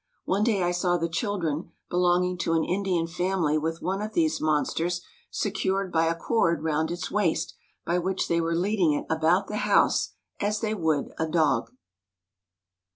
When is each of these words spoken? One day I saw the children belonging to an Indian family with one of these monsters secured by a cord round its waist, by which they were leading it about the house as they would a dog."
One 0.25 0.43
day 0.43 0.63
I 0.63 0.71
saw 0.71 0.97
the 0.97 1.07
children 1.07 1.73
belonging 1.87 2.35
to 2.39 2.53
an 2.53 2.63
Indian 2.63 3.05
family 3.05 3.55
with 3.59 3.83
one 3.83 4.01
of 4.01 4.13
these 4.13 4.41
monsters 4.41 5.01
secured 5.29 5.91
by 5.91 6.07
a 6.07 6.15
cord 6.15 6.63
round 6.63 6.89
its 6.89 7.11
waist, 7.11 7.53
by 7.85 7.99
which 7.99 8.27
they 8.27 8.41
were 8.41 8.55
leading 8.55 8.93
it 8.93 9.05
about 9.11 9.45
the 9.45 9.57
house 9.57 10.13
as 10.39 10.59
they 10.59 10.73
would 10.73 11.13
a 11.19 11.27
dog." 11.27 11.69